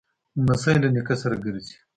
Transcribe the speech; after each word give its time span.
لمسی 0.45 0.73
له 0.83 0.89
نیکه 0.95 1.15
سره 1.21 1.35
ګرځي. 1.43 1.75